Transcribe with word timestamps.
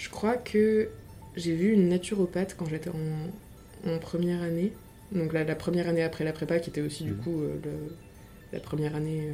Je 0.00 0.08
crois 0.08 0.36
que 0.38 0.88
j'ai 1.36 1.54
vu 1.54 1.72
une 1.72 1.88
naturopathe 1.90 2.56
quand 2.58 2.64
j'étais 2.66 2.88
en, 2.88 3.90
en 3.90 3.98
première 3.98 4.40
année. 4.42 4.72
Donc 5.12 5.34
la, 5.34 5.44
la 5.44 5.54
première 5.54 5.88
année 5.88 6.02
après 6.02 6.24
la 6.24 6.32
prépa, 6.32 6.58
qui 6.58 6.70
était 6.70 6.80
aussi 6.80 7.04
du 7.04 7.10
Mhm. 7.12 7.18
coup 7.18 7.42
euh, 7.42 7.54
le- 7.64 7.94
la 8.54 8.60
première 8.60 8.96
année 8.96 9.28
euh, 9.28 9.32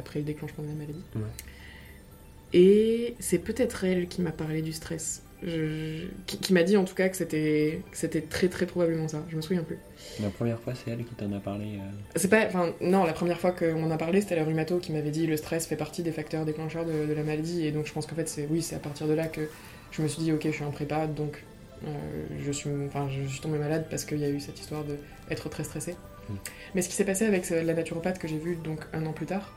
après 0.00 0.20
le 0.20 0.24
déclenchement 0.24 0.64
de 0.64 0.68
la 0.68 0.74
maladie. 0.74 1.02
Ouais. 1.16 1.22
Et 2.54 3.14
c'est 3.20 3.38
peut-être 3.38 3.84
elle 3.84 4.08
qui 4.08 4.22
m'a 4.22 4.32
parlé 4.32 4.62
du 4.62 4.72
stress. 4.72 5.22
Je- 5.44 6.06
qui 6.26 6.38
qui 6.38 6.52
m'a 6.52 6.62
dit 6.62 6.76
en 6.76 6.84
tout 6.84 6.94
cas 6.94 7.08
que 7.08 7.16
c'était 7.16 8.20
très 8.30 8.48
très 8.48 8.66
probablement 8.66 9.08
ça. 9.08 9.24
Je 9.30 9.36
me 9.36 9.42
souviens 9.42 9.62
plus. 9.64 9.78
La 10.20 10.28
première 10.30 10.58
fois, 10.60 10.72
c'est 10.74 10.90
elle 10.92 11.04
qui 11.04 11.14
t'en 11.14 11.32
a 11.32 11.40
parlé. 11.40 11.64
euh, 11.76 11.90
C'est 12.16 12.28
pas, 12.28 12.46
enfin 12.46 12.72
non, 12.80 13.04
la 13.04 13.12
première 13.12 13.40
fois 13.40 13.52
qu'on 13.52 13.82
en 13.82 13.90
a 13.90 13.96
parlé, 13.96 14.20
c'était 14.20 14.36
la 14.36 14.44
rhumato 14.44 14.78
qui 14.78 14.92
m'avait 14.92 15.10
dit 15.10 15.26
le 15.26 15.36
stress 15.36 15.66
fait 15.66 15.76
partie 15.76 16.02
des 16.02 16.12
facteurs 16.12 16.44
déclencheurs 16.44 16.84
de, 16.84 17.06
de 17.06 17.12
la 17.12 17.22
maladie 17.22 17.66
et 17.66 17.72
donc 17.72 17.86
je 17.86 17.92
pense 17.92 18.06
qu'en 18.06 18.14
fait 18.16 18.28
c'est 18.28 18.46
oui 18.50 18.62
c'est 18.62 18.76
à 18.76 18.80
partir 18.80 19.06
de 19.08 19.14
là 19.14 19.26
que 19.26 19.42
je 19.90 20.02
me 20.02 20.08
suis 20.08 20.22
dit 20.22 20.32
ok 20.32 20.42
je 20.46 20.50
suis 20.52 20.64
en 20.64 20.70
prépa 20.70 21.06
donc 21.06 21.42
euh, 21.86 21.88
je 22.44 22.52
suis, 22.52 22.70
enfin 22.86 23.08
je 23.10 23.26
suis 23.28 23.40
tombée 23.40 23.58
malade 23.58 23.86
parce 23.90 24.04
qu'il 24.04 24.18
y 24.18 24.24
a 24.24 24.28
eu 24.28 24.38
cette 24.40 24.60
histoire 24.60 24.84
de 24.84 24.96
être 25.30 25.48
très 25.48 25.64
stressée. 25.64 25.96
Mm. 26.28 26.34
Mais 26.76 26.82
ce 26.82 26.88
qui 26.88 26.94
s'est 26.94 27.04
passé 27.04 27.24
avec 27.26 27.50
euh, 27.50 27.62
la 27.64 27.74
naturopathe 27.74 28.18
que 28.20 28.28
j'ai 28.28 28.38
vue 28.38 28.56
donc 28.56 28.80
un 28.92 29.04
an 29.06 29.12
plus 29.12 29.26
tard, 29.26 29.56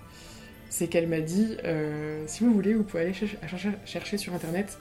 c'est 0.70 0.88
qu'elle 0.88 1.08
m'a 1.08 1.20
dit 1.22 1.58
euh, 1.63 2.24
si 2.26 2.44
vous 2.44 2.52
voulez 2.54 2.74
vous 2.74 2.84
pouvez 2.84 3.04
aller 3.04 3.13
cher- 3.13 3.30
chercher, 3.48 3.70
chercher 3.86 4.18
sur 4.18 4.34
internet 4.34 4.77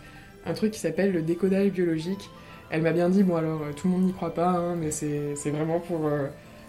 un 0.46 0.52
truc 0.54 0.72
qui 0.72 0.80
s'appelle 0.80 1.12
le 1.12 1.22
décodage 1.22 1.70
biologique. 1.70 2.30
Elle 2.70 2.82
m'a 2.82 2.92
bien 2.92 3.08
dit 3.08 3.22
bon 3.22 3.36
alors 3.36 3.62
euh, 3.62 3.72
tout 3.72 3.88
le 3.88 3.94
monde 3.94 4.04
n'y 4.04 4.12
croit 4.12 4.34
pas 4.34 4.48
hein, 4.48 4.76
mais 4.76 4.90
c'est 4.90 5.34
vraiment 5.50 5.80
pour 5.80 6.06
euh, 6.06 6.28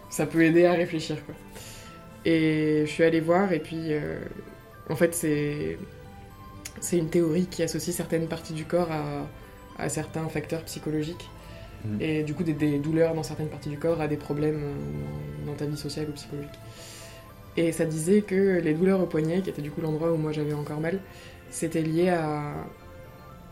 ça 0.09 0.25
peut 0.25 0.43
aider 0.43 0.65
à 0.65 0.73
réfléchir 0.73 1.17
quoi. 1.25 1.35
Et 2.25 2.83
je 2.85 2.91
suis 2.91 3.03
allée 3.03 3.21
voir 3.21 3.53
et 3.53 3.59
puis 3.59 3.93
euh, 3.93 4.19
en 4.89 4.95
fait 4.95 5.13
c'est 5.15 5.77
c'est 6.81 6.97
une 6.97 7.09
théorie 7.09 7.47
qui 7.47 7.63
associe 7.63 7.95
certaines 7.95 8.27
parties 8.27 8.53
du 8.53 8.65
corps 8.65 8.91
à, 8.91 9.27
à 9.77 9.89
certains 9.89 10.27
facteurs 10.29 10.63
psychologiques 10.65 11.29
Mhm. 11.85 12.01
et 12.01 12.23
du 12.23 12.33
coup 12.33 12.43
des, 12.43 12.53
des 12.53 12.79
douleurs 12.79 13.13
dans 13.13 13.23
certaines 13.23 13.49
parties 13.49 13.69
du 13.69 13.77
corps 13.77 14.01
à 14.01 14.07
des 14.07 14.17
problèmes 14.17 14.61
euh, 14.63 15.45
dans 15.45 15.53
ta 15.53 15.65
vie 15.65 15.77
sociale 15.77 16.07
ou 16.09 16.13
psychologique. 16.13 16.59
Et 17.57 17.71
ça 17.71 17.85
disait 17.85 18.21
que 18.21 18.59
les 18.59 18.73
douleurs 18.73 19.01
au 19.01 19.05
poignet, 19.05 19.41
qui 19.41 19.49
était 19.49 19.61
du 19.61 19.71
coup 19.71 19.81
l'endroit 19.81 20.11
où 20.11 20.17
moi 20.17 20.31
j'avais 20.31 20.53
encore 20.53 20.79
mal, 20.81 20.99
c'était 21.49 21.81
lié 21.81 22.09
à 22.09 22.53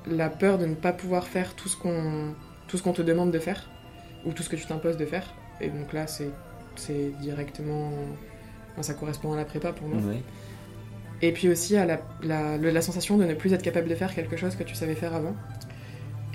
la 0.08 0.30
peur 0.30 0.58
de 0.58 0.66
ne 0.66 0.76
pas 0.76 0.94
pouvoir 0.94 1.28
faire 1.28 1.56
tout 1.56 1.70
ce 1.70 1.78
qu'on 1.78 2.34
tout 2.68 2.78
ce 2.78 2.84
qu'on 2.84 2.94
te 2.94 3.02
demande 3.02 3.32
de 3.32 3.40
faire 3.40 3.70
ou 4.26 4.32
tout 4.32 4.44
ce 4.44 4.50
que 4.50 4.56
tu 4.56 4.66
t'imposes 4.66 4.98
de 4.98 5.06
faire. 5.06 5.34
Et 5.62 5.70
donc 5.70 5.94
là 5.94 6.08
c'est 6.08 6.30
c'est 6.76 7.12
directement 7.22 7.92
enfin, 8.72 8.84
ça 8.84 8.94
correspond 8.94 9.34
à 9.34 9.38
la 9.38 9.46
prépa 9.46 9.72
pour 9.74 9.88
moi. 9.88 10.02
Ouais. 10.02 10.22
Et 11.22 11.32
puis 11.32 11.48
aussi 11.48 11.78
à 11.78 11.86
la, 11.86 12.02
la, 12.22 12.58
la 12.58 12.82
sensation 12.82 13.18
de 13.18 13.24
ne 13.24 13.34
plus 13.34 13.54
être 13.54 13.62
capable 13.62 13.88
de 13.88 13.96
faire 13.96 14.14
quelque 14.14 14.36
chose 14.36 14.56
que 14.56 14.64
tu 14.64 14.76
savais 14.76 14.96
faire 14.96 15.14
avant. 15.14 15.36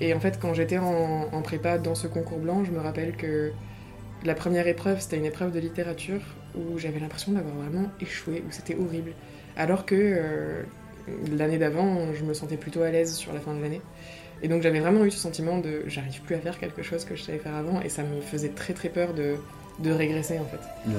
Et 0.00 0.14
en 0.14 0.20
fait, 0.20 0.38
quand 0.40 0.54
j'étais 0.54 0.78
en, 0.78 1.28
en 1.32 1.42
prépa 1.42 1.76
dans 1.76 1.94
ce 1.94 2.06
concours 2.06 2.38
blanc, 2.38 2.64
je 2.64 2.70
me 2.70 2.78
rappelle 2.78 3.16
que 3.16 3.50
la 4.24 4.34
première 4.34 4.66
épreuve, 4.66 5.00
c'était 5.00 5.18
une 5.18 5.26
épreuve 5.26 5.52
de 5.52 5.58
littérature 5.58 6.20
où 6.54 6.78
j'avais 6.78 7.00
l'impression 7.00 7.32
d'avoir 7.32 7.54
vraiment 7.54 7.90
échoué, 8.00 8.42
où 8.48 8.50
c'était 8.50 8.76
horrible. 8.76 9.12
Alors 9.56 9.84
que 9.84 9.94
euh, 9.96 10.62
l'année 11.32 11.58
d'avant, 11.58 12.12
je 12.14 12.24
me 12.24 12.34
sentais 12.34 12.56
plutôt 12.56 12.82
à 12.82 12.90
l'aise 12.90 13.14
sur 13.14 13.32
la 13.32 13.40
fin 13.40 13.54
de 13.54 13.60
l'année. 13.60 13.80
Et 14.42 14.48
donc 14.48 14.62
j'avais 14.62 14.80
vraiment 14.80 15.04
eu 15.04 15.10
ce 15.10 15.18
sentiment 15.18 15.58
de 15.58 15.82
j'arrive 15.86 16.20
plus 16.22 16.36
à 16.36 16.38
faire 16.38 16.58
quelque 16.58 16.82
chose 16.82 17.04
que 17.04 17.16
je 17.16 17.22
savais 17.22 17.38
faire 17.38 17.54
avant, 17.54 17.80
et 17.80 17.88
ça 17.88 18.02
me 18.02 18.20
faisait 18.20 18.50
très 18.50 18.72
très 18.72 18.88
peur 18.88 19.14
de, 19.14 19.36
régresser 19.90 20.38
en 20.38 20.44
fait. 20.44 20.92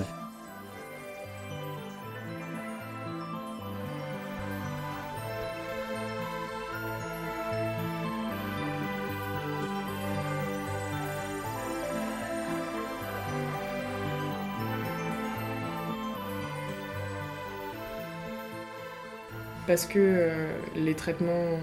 Parce 19.69 19.85
que 19.85 19.99
euh, 19.99 20.47
les 20.75 20.95
traitements 20.95 21.59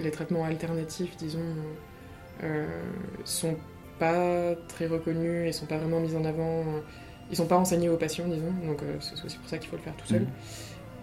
les 0.00 0.10
traitements 0.10 0.44
alternatifs 0.44 1.16
disons 1.16 1.38
euh, 2.42 2.66
sont 3.24 3.54
pas 4.00 4.56
très 4.66 4.88
reconnus 4.88 5.46
et 5.48 5.52
sont 5.52 5.66
pas 5.66 5.78
vraiment 5.78 6.00
mis 6.00 6.16
en 6.16 6.24
avant. 6.24 6.64
Ils 7.30 7.36
sont 7.36 7.46
pas 7.46 7.58
enseignés 7.58 7.88
aux 7.88 7.96
patients 7.96 8.26
disons 8.26 8.52
donc 8.66 8.82
euh, 8.82 8.96
c'est 8.98 9.24
aussi 9.24 9.38
pour 9.38 9.48
ça 9.48 9.58
qu'il 9.58 9.70
faut 9.70 9.76
le 9.76 9.82
faire 9.82 9.94
tout 9.96 10.06
seul. 10.08 10.22
Mhm. 10.22 10.28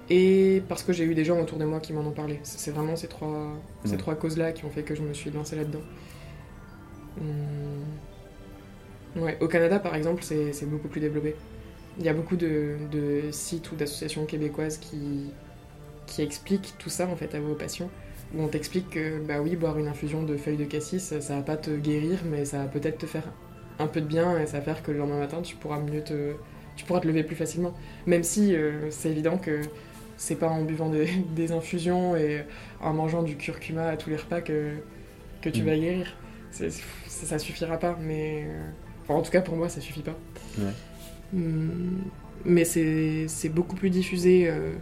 et 0.09 0.62
parce 0.68 0.84
que 0.84 0.92
j'ai 0.92 1.06
eu 1.06 1.16
des 1.16 1.24
gens 1.24 1.40
autour 1.40 1.58
de 1.58 1.64
moi 1.64 1.80
qui 1.80 1.94
m'en 1.94 2.02
ont 2.02 2.12
parlé. 2.12 2.42
C'est 2.44 2.72
vraiment 2.72 2.97
ces 2.97 3.08
trois 3.08 3.53
ces 3.86 3.92
Ouais. 3.92 3.97
trois 3.97 4.16
causes 4.16 4.38
là 4.38 4.52
qui 4.52 4.66
ont 4.66 4.70
fait 4.70 4.84
que 4.84 4.94
je 4.94 5.02
me 5.02 5.14
suis 5.14 5.31
lancée 5.31 5.56
là 5.56 5.64
dedans 5.64 5.86
ouais 9.16 9.38
au 9.40 9.47
Canada 9.47 9.80
par 9.80 9.96
exemple 9.96 10.22
c'est 10.22 10.52
c'est 10.52 10.66
beaucoup 10.66 10.90
plus 10.90 11.00
développé. 11.00 11.34
Il 11.97 12.06
y 12.06 12.09
a 12.09 12.14
beaucoup 12.14 12.36
de, 12.36 12.76
de 12.92 13.31
sites 13.31 13.72
ou 13.72 13.76
d'associations 13.76 14.26
québécoises 14.26 14.78
qui, 14.78 15.31
qui 16.07 16.22
expliquent 16.23 16.75
tout 16.79 16.90
ça 16.90 17.07
en 17.07 17.16
fait 17.16 17.35
à 17.35 17.40
vos 17.40 17.56
patients. 17.56 17.91
Où 18.35 18.41
on 18.44 18.47
t'explique 18.50 18.90
que 18.91 19.19
bah 19.22 19.41
oui, 19.41 19.56
boire 19.56 19.78
une 19.79 19.88
infusion 19.88 20.23
de 20.23 20.35
feuilles 20.38 20.57
de 20.57 20.66
cassis, 20.66 21.13
ça 21.22 21.35
va 21.38 21.41
pas 21.44 21.57
te 21.57 21.72
guérir, 21.72 22.19
mais 22.25 22.45
ça 22.45 22.59
va 22.59 22.66
peut-être 22.68 22.97
te 23.00 23.06
faire 23.06 23.23
un 23.79 23.88
peu 23.88 24.01
de 24.01 24.07
bien 24.07 24.40
et 24.40 24.46
ça 24.47 24.59
va 24.59 24.63
faire 24.66 24.84
que 24.84 24.91
le 24.91 24.97
lendemain 25.00 25.19
matin 25.19 25.41
tu 25.41 25.56
pourras 25.56 25.79
mieux 25.79 26.03
te, 26.03 26.34
tu 26.75 26.85
pourras 26.85 27.00
te 27.01 27.07
lever 27.07 27.23
plus 27.23 27.35
facilement. 27.38 27.73
Même 28.06 28.23
si 28.23 28.56
euh, 28.56 28.90
c'est 28.91 29.12
évident 29.12 29.38
que 29.38 29.69
c'est 30.17 30.35
pas 30.38 30.50
en 30.50 30.63
buvant 30.63 30.90
des, 30.90 31.07
des 31.35 31.51
infusions 31.53 32.16
et 32.17 32.46
en 32.81 32.94
mangeant 32.94 33.23
du 33.23 33.38
curcuma 33.38 33.88
à 33.88 33.97
tous 33.97 34.09
les 34.09 34.17
repas 34.17 34.41
que, 34.41 34.73
que 35.41 35.50
tu 35.50 35.63
Mm. 35.63 35.66
vas 35.66 35.78
guérir. 35.78 36.17
Ça, 36.51 36.66
ça 37.07 37.40
suffira 37.40 37.78
pas, 37.78 37.97
mais 38.01 38.46
euh, 38.47 38.69
enfin, 39.03 39.16
en 39.16 39.22
tout 39.22 39.31
cas 39.31 39.41
pour 39.41 39.56
moi 39.57 39.69
ça 39.69 39.81
suffit 39.81 40.03
pas. 40.03 40.17
Ouais. 40.57 40.73
Hum, 41.34 42.12
Mais 42.46 42.66
c'est 42.66 43.28
c'est 43.28 43.50
beaucoup 43.50 43.75
plus 43.75 43.90
diffusé 43.90 44.47
euh, 44.50 44.73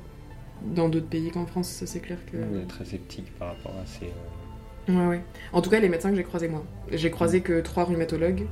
dans 0.74 0.90
d'autres 0.90 1.08
pays 1.08 1.32
qu'en 1.32 1.46
France, 1.46 1.68
ça 1.70 1.86
c'est 1.86 2.00
clair 2.00 2.18
que. 2.32 2.38
On 2.38 2.60
est 2.62 2.66
très 2.68 2.86
sceptique 2.86 3.32
par 3.38 3.50
rapport 3.50 3.74
à 3.82 3.86
ces. 3.86 4.06
euh, 4.06 4.10
Ouais, 4.88 5.08
ouais. 5.08 5.22
En 5.54 5.62
tout 5.62 5.70
cas, 5.70 5.80
les 5.80 5.90
médecins 5.90 6.10
que 6.12 6.16
j'ai 6.16 6.24
croisés 6.24 6.48
moi. 6.48 6.64
J'ai 6.92 7.10
croisé 7.12 7.42
que 7.42 7.60
trois 7.62 7.86
rhumatologues, 7.86 8.46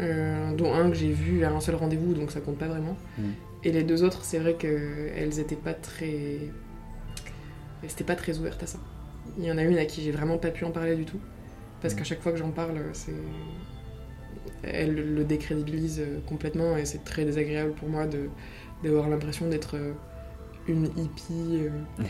euh, 0.00 0.52
dont 0.54 0.74
un 0.74 0.88
que 0.90 0.96
j'ai 0.96 1.12
vu 1.12 1.44
à 1.44 1.50
un 1.52 1.60
seul 1.60 1.76
rendez-vous, 1.76 2.12
donc 2.14 2.30
ça 2.32 2.40
compte 2.40 2.58
pas 2.58 2.66
vraiment. 2.68 2.96
Mm. 3.18 3.22
Et 3.64 3.72
les 3.72 3.82
deux 3.84 4.02
autres, 4.02 4.24
c'est 4.24 4.38
vrai 4.38 4.54
qu'elles 4.54 5.38
étaient 5.38 5.54
pas 5.56 5.74
très. 5.74 6.38
Elles 7.82 7.90
étaient 7.90 8.04
pas 8.04 8.16
très 8.16 8.38
ouvertes 8.38 8.62
à 8.62 8.66
ça. 8.66 8.78
Il 9.38 9.44
y 9.44 9.50
en 9.52 9.58
a 9.58 9.62
une 9.62 9.78
à 9.78 9.84
qui 9.84 10.02
j'ai 10.02 10.10
vraiment 10.12 10.38
pas 10.38 10.50
pu 10.50 10.64
en 10.64 10.70
parler 10.70 10.96
du 10.96 11.04
tout. 11.04 11.18
Parce 11.82 11.94
Mm. 11.94 11.98
qu'à 11.98 12.04
chaque 12.04 12.20
fois 12.20 12.32
que 12.32 12.38
j'en 12.38 12.50
parle, 12.50 12.80
c'est. 12.92 13.12
Elle 14.62 15.14
le 15.14 15.24
décrédibilise 15.24 16.00
euh, 16.00 16.18
complètement 16.26 16.76
et 16.76 16.84
c'est 16.84 17.04
très 17.04 17.24
désagréable 17.24 17.72
pour 17.72 17.88
moi 17.88 18.06
de 18.06 18.28
d'avoir 18.82 19.08
l'impression 19.08 19.48
d'être 19.48 19.76
une 20.68 20.86
hippie 20.96 21.60
euh, 21.66 22.04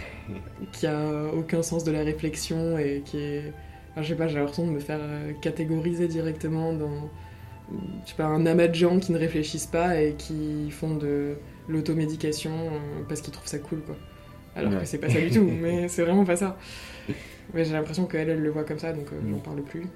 qui 0.72 0.86
a 0.86 1.30
aucun 1.34 1.62
sens 1.62 1.84
de 1.84 1.92
la 1.92 2.02
réflexion 2.02 2.78
et 2.78 3.02
qui 3.04 3.18
est. 3.18 3.52
Enfin, 3.92 4.02
je 4.02 4.08
sais 4.08 4.14
pas, 4.14 4.28
j'ai 4.28 4.36
l'impression 4.38 4.66
de 4.66 4.72
me 4.72 4.80
faire 4.80 4.98
euh, 5.00 5.32
catégoriser 5.40 6.08
directement 6.08 6.72
dans. 6.72 7.10
Je 8.04 8.10
sais 8.10 8.16
pas, 8.16 8.26
un 8.26 8.46
amas 8.46 8.68
de 8.68 8.74
gens 8.74 8.98
qui 8.98 9.10
ne 9.12 9.18
réfléchissent 9.18 9.66
pas 9.66 10.00
et 10.00 10.14
qui 10.14 10.70
font 10.70 10.94
de 10.96 11.34
l'automédication 11.68 12.52
euh, 12.52 13.02
parce 13.08 13.20
qu'ils 13.20 13.32
trouvent 13.32 13.48
ça 13.48 13.58
cool, 13.58 13.80
quoi. 13.80 13.96
Alors 14.54 14.72
Ouais. 14.72 14.78
que 14.80 14.84
c'est 14.86 14.98
pas 14.98 15.10
ça 15.10 15.20
du 15.20 15.30
tout, 15.30 15.42
mais 15.62 15.88
c'est 15.88 16.02
vraiment 16.02 16.24
pas 16.24 16.36
ça. 16.36 16.56
Mais 17.54 17.64
j'ai 17.64 17.72
l'impression 17.72 18.06
qu'elle, 18.06 18.28
elle 18.30 18.40
le 18.40 18.50
voit 18.50 18.64
comme 18.64 18.78
ça, 18.78 18.92
donc 18.92 19.06
euh, 19.12 19.20
Mm. 19.20 19.30
j'en 19.32 19.38
parle 19.40 19.62
plus. 19.62 19.86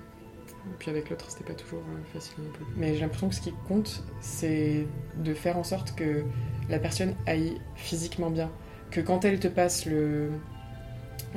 Et 0.67 0.75
puis 0.79 0.91
avec 0.91 1.11
l'autre, 1.11 1.27
c'était 1.31 1.45
pas 1.45 1.55
toujours 1.55 1.81
euh, 1.81 1.99
facile 2.13 2.35
non 2.45 2.51
plus. 2.51 2.65
Mais 2.77 2.95
j'ai 2.95 3.01
l'impression 3.01 3.29
que 3.29 3.35
ce 3.35 3.41
qui 3.41 3.53
compte, 3.69 4.03
c'est 4.21 4.87
de 5.17 5.35
faire 5.35 5.57
en 5.57 5.65
sorte 5.65 5.95
que 5.95 6.25
la 6.69 6.79
personne 6.79 7.15
aille 7.27 7.61
physiquement 7.77 8.31
bien. 8.31 8.51
Que 8.91 9.01
quand 9.01 9.25
elle 9.25 9.39
te 9.41 9.49
passe 9.49 9.87
le, 9.87 10.31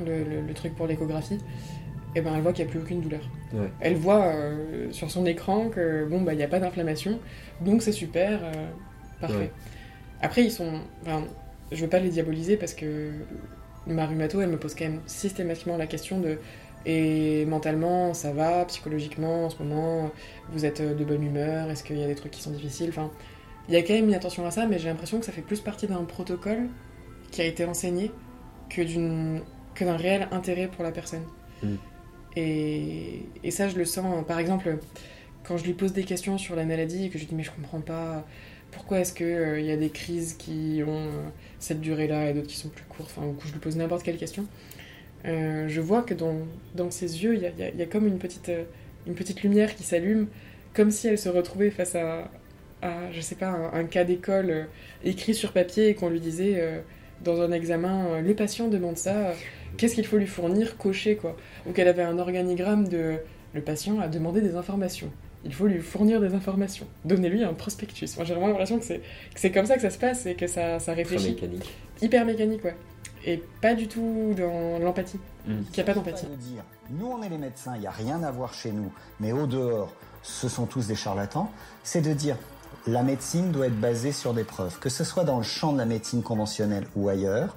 le, 0.06 0.24
le- 0.24 0.42
le 0.42 0.54
truc 0.54 0.76
pour 0.76 0.88
l'échographie, 0.88 1.40
eh 2.16 2.22
ben 2.22 2.34
elle 2.36 2.42
voit 2.42 2.54
qu'il 2.54 2.64
n'y 2.66 2.70
a 2.70 2.72
plus 2.72 2.82
aucune 2.82 3.02
douleur. 3.02 3.22
Ouais. 3.54 3.70
Elle 3.80 3.96
voit 3.96 4.26
euh, 4.26 4.92
sur 4.92 5.10
son 5.10 5.26
écran 5.26 5.70
que 5.70 6.06
bon 6.06 6.22
bah 6.22 6.34
il 6.34 6.38
n'y 6.38 6.44
a 6.44 6.48
pas 6.48 6.60
d'inflammation, 6.60 7.20
donc 7.62 7.82
c'est 7.82 7.92
super, 7.92 8.40
euh, 8.44 8.68
parfait. 9.22 9.36
Ouais. 9.38 9.52
Après 10.22 10.44
ils 10.44 10.52
sont, 10.52 10.82
enfin, 11.04 11.24
je 11.72 11.82
veux 11.82 11.90
pas 11.90 12.00
les 12.00 12.10
diaboliser 12.10 12.56
parce 12.58 12.74
que 12.74 13.12
ma 13.88 14.06
rhumato 14.06 14.42
elle 14.42 14.50
me 14.50 14.58
pose 14.58 14.76
quand 14.76 14.86
même 14.86 15.02
systématiquement 15.08 15.76
la 15.78 15.88
question 15.88 16.20
de 16.20 16.38
et 16.86 17.46
mentalement 17.46 18.14
ça 18.14 18.32
va, 18.32 18.66
psychologiquement 18.66 19.46
en 19.46 19.50
ce 19.50 19.62
moment 19.62 20.12
vous 20.52 20.66
êtes 20.66 20.82
de 20.82 21.04
bonne 21.04 21.24
humeur, 21.24 21.70
est-ce 21.70 21.84
qu'il 21.84 21.98
y 21.98 22.04
a 22.04 22.08
des 22.08 22.16
trucs 22.16 22.32
qui 22.32 22.42
sont 22.42 22.52
difficiles, 22.52 22.90
enfin 22.90 23.12
il 23.68 23.74
y 23.74 23.78
a 23.78 23.82
quand 23.82 23.94
même 23.94 24.10
une 24.10 24.14
attention 24.14 24.46
à 24.46 24.52
ça, 24.52 24.66
mais 24.66 24.78
j'ai 24.78 24.90
l'impression 24.90 25.20
que 25.20 25.26
ça 25.26 25.32
fait 25.32 25.42
plus 25.42 25.62
partie 25.62 25.88
d'un 25.88 26.04
protocole 26.04 26.68
qui 27.32 27.42
a 27.42 27.46
été 27.46 27.66
enseigné 27.66 28.12
que 28.70 28.82
d'une 28.82 29.42
que 29.74 29.86
d'un 29.86 29.98
réel 29.98 30.28
intérêt 30.32 30.68
pour 30.68 30.84
la 30.84 30.92
personne. 30.92 31.24
Mm. 31.64 31.76
Et, 32.36 33.26
et 33.44 33.52
ça, 33.52 33.70
je 33.70 33.78
le 33.78 33.86
sens. 33.86 34.26
Par 34.26 34.40
exemple, 34.40 34.78
quand 35.44 35.58
je 35.58 35.64
lui 35.64 35.74
pose 35.74 35.94
des 35.94 36.04
questions 36.04 36.38
sur 36.38 36.56
la 36.56 36.66
maladie 36.66 37.06
et 37.06 37.10
que 37.10 37.18
je 37.18 37.24
lui 37.24 37.30
dis 37.30 37.36
mais 37.36 37.44
je 37.44 37.52
comprends 37.52 37.82
pas 37.82 38.26
pourquoi 38.72 39.00
est-ce 39.00 39.14
que 39.14 39.24
euh, 39.24 39.60
il 39.60 39.66
y 39.66 39.72
a 39.72 39.78
des 39.78 39.90
crises 39.90 40.34
qui 40.34 40.82
ont 40.86 40.90
euh, 40.90 41.30
cette 41.60 41.80
durée-là 41.80 42.30
et 42.30 42.34
d'autres 42.34 42.48
qui 42.48 42.58
sont 42.58 42.70
plus 42.70 42.86
courtes? 42.86 43.12
Enfin, 43.16 43.28
ou 43.28 43.34
que 43.34 43.48
je 43.48 43.54
lui 43.54 43.60
pose 43.60 43.76
n'importe 43.78 44.04
quelle 44.04 44.18
question. 44.18 44.46
Euh, 45.26 45.68
je 45.68 45.82
vois 45.82 46.02
que 46.02 46.14
dans, 46.14 46.36
dans 46.76 46.92
ses 46.92 47.24
yeux, 47.24 47.36
il 47.36 47.42
y 47.42 47.46
a, 47.46 47.50
il 47.50 47.60
y 47.60 47.64
a- 47.64 47.70
il 47.70 47.78
y 47.80 47.82
a 47.82 47.86
comme 47.86 48.08
une 48.08 48.18
petite, 48.20 48.50
euh, 48.50 48.64
une 49.08 49.16
petite 49.16 49.42
lumière 49.44 49.76
qui 49.76 49.84
s'allume, 49.84 50.28
comme 50.74 50.92
si 50.92 51.08
elle 51.08 51.18
se 51.18 51.30
retrouvait 51.30 51.70
face 51.70 51.96
à, 51.96 52.30
à 52.82 53.12
je 53.12 53.22
sais 53.22 53.36
pas, 53.36 53.48
un, 53.48 53.74
un 53.80 53.84
cas 53.86 54.04
d'école 54.04 54.50
euh, 54.50 54.64
écrit 55.04 55.34
sur 55.34 55.52
papier 55.54 55.90
et 55.90 55.94
qu'on 55.96 56.10
lui 56.10 56.20
disait 56.20 56.56
euh, 56.58 56.80
dans 57.24 57.42
un 57.42 57.52
examen, 57.52 58.20
le 58.22 58.34
patient 58.34 58.68
demande 58.68 58.98
ça, 58.98 59.34
qu'est-ce 59.78 59.96
qu'il 59.96 60.06
faut 60.06 60.18
lui 60.18 60.28
fournir, 60.28 60.78
cocher 60.78 61.16
quoi. 61.16 61.38
Ou 61.66 61.72
qu'elle 61.72 61.88
avait 61.88 62.04
un 62.04 62.20
organigramme 62.20 62.88
de 62.90 63.16
le 63.54 63.62
patient 63.62 64.00
a 64.00 64.08
demandé 64.10 64.42
des 64.42 64.56
informations. 64.56 65.10
Il 65.46 65.54
faut 65.54 65.68
lui 65.68 65.80
fournir 65.80 66.20
des 66.20 66.34
informations. 66.34 66.88
Donnez-lui 67.06 67.44
un 67.44 67.54
prospectus. 67.54 68.16
Moi, 68.16 68.26
j'ai 68.26 68.34
vraiment 68.34 68.48
l'impression 68.48 68.80
que 68.80 68.86
c'est 69.36 69.52
comme 69.52 69.66
ça 69.66 69.76
que 69.76 69.82
ça 69.82 69.90
se 69.90 69.98
passe 70.00 70.26
et 70.26 70.36
que 70.36 70.48
ça, 70.48 70.80
ça 70.80 70.94
Très 70.94 71.04
réfléchit. 71.04 71.32
mécanique. 71.36 71.70
Hyper 72.02 72.26
mécanique, 72.26 72.64
ouais. 72.66 72.76
Et 73.26 73.42
pas 73.62 73.74
du 73.74 73.88
tout 73.88 74.34
dans 74.38 74.80
l'empathie. 74.80 75.20
Mm. 75.48 75.64
Qu'il 75.72 75.84
n'y 75.84 75.90
a 75.90 75.94
pas 75.94 76.00
d'empathie. 76.00 76.26
de 76.26 76.36
dire, 76.36 76.64
nous 76.90 77.08
on 77.08 77.22
est 77.22 77.30
les 77.30 77.38
médecins, 77.38 77.76
il 77.76 77.82
n'y 77.82 77.88
a 77.88 77.92
rien 77.92 78.24
à 78.24 78.32
voir 78.32 78.54
chez 78.54 78.72
nous, 78.72 78.92
mais 79.20 79.32
au 79.32 79.48
dehors, 79.48 79.92
ce 80.22 80.48
sont 80.48 80.66
tous 80.66 80.88
des 80.88 80.96
charlatans, 80.96 81.50
c'est 81.84 82.02
de 82.02 82.14
dire, 82.14 82.38
la 82.88 83.04
médecine 83.04 83.52
doit 83.52 83.68
être 83.68 83.80
basée 83.80 84.12
sur 84.12 84.34
des 84.34 84.44
preuves, 84.44 84.80
que 84.80 84.90
ce 84.90 85.04
soit 85.04 85.24
dans 85.24 85.38
le 85.38 85.44
champ 85.44 85.74
de 85.74 85.78
la 85.78 85.86
médecine 85.86 86.24
conventionnelle 86.24 86.88
ou 86.96 87.10
ailleurs. 87.10 87.56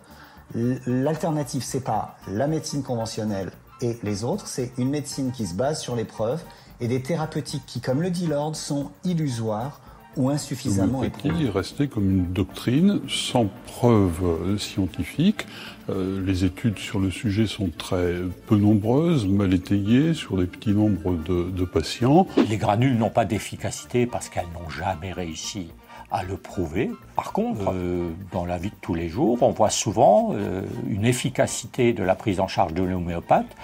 L'alternative, 0.54 1.64
c'est 1.64 1.80
pas 1.80 2.16
la 2.28 2.46
médecine 2.46 2.82
conventionnelle 2.82 3.50
et 3.80 3.98
les 4.02 4.24
autres, 4.24 4.46
c'est 4.46 4.72
une 4.78 4.90
médecine 4.90 5.32
qui 5.32 5.46
se 5.46 5.54
base 5.54 5.80
sur 5.80 5.96
les 5.96 6.04
preuves 6.04 6.42
et 6.80 6.88
des 6.88 7.02
thérapeutiques 7.02 7.64
qui, 7.66 7.80
comme 7.80 8.02
le 8.02 8.10
dit 8.10 8.26
Lord, 8.26 8.54
sont 8.54 8.90
illusoires 9.04 9.80
ou 10.16 10.30
insuffisamment 10.30 11.02
éprouvées. 11.02 11.46
est 11.46 11.50
restée 11.50 11.88
comme 11.88 12.10
une 12.10 12.32
doctrine 12.32 13.00
sans 13.08 13.48
preuve 13.66 14.58
scientifique. 14.58 15.46
Euh, 15.88 16.24
les 16.24 16.44
études 16.44 16.78
sur 16.78 16.98
le 16.98 17.10
sujet 17.10 17.46
sont 17.46 17.70
très 17.76 18.14
peu 18.46 18.56
nombreuses, 18.56 19.26
mal 19.26 19.54
étayées 19.54 20.14
sur 20.14 20.36
des 20.36 20.46
petits 20.46 20.72
nombres 20.72 21.14
de, 21.14 21.50
de 21.50 21.64
patients. 21.64 22.26
Les 22.48 22.56
granules 22.56 22.96
n'ont 22.96 23.10
pas 23.10 23.24
d'efficacité 23.24 24.06
parce 24.06 24.28
qu'elles 24.28 24.48
n'ont 24.54 24.70
jamais 24.70 25.12
réussi 25.12 25.68
à 26.10 26.22
le 26.22 26.36
prouver. 26.36 26.90
Par 27.14 27.32
contre, 27.32 27.72
euh, 27.72 28.10
dans 28.32 28.44
la 28.44 28.58
vie 28.58 28.70
de 28.70 28.76
tous 28.80 28.94
les 28.94 29.08
jours, 29.08 29.42
on 29.42 29.50
voit 29.50 29.70
souvent 29.70 30.32
euh, 30.34 30.62
une 30.88 31.04
efficacité 31.04 31.92
de 31.92 32.02
la 32.02 32.14
prise 32.14 32.40
en 32.40 32.48
charge 32.48 32.74
de 32.74 32.82
l'homéopathe. 32.82 33.56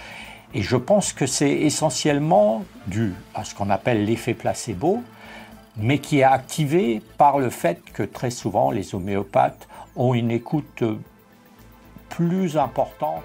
Et 0.55 0.63
je 0.63 0.77
pense 0.77 1.13
que 1.13 1.27
c'est 1.27 1.53
essentiellement 1.53 2.65
dû 2.87 3.15
à 3.35 3.45
ce 3.45 3.55
qu'on 3.55 3.71
appelle 3.71 4.05
l'effet 4.05 4.35
placebo, 4.35 5.03
mais 5.77 5.99
qui 5.99 6.21
est 6.21 6.25
activé 6.25 7.01
par 7.19 7.39
le 7.39 7.51
fait 7.51 7.81
que 7.95 8.03
très 8.03 8.31
souvent 8.31 8.71
les 8.71 8.95
homéopathes 8.95 9.69
ont 9.97 10.15
une 10.15 10.31
écoute 10.31 10.83
euh, 10.83 10.97
plus 12.09 12.57
importante 12.57 13.23